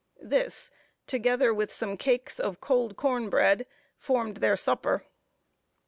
[0.23, 0.71] This,
[1.05, 3.67] together with some cakes of cold corn bread,
[3.99, 5.05] formed their supper.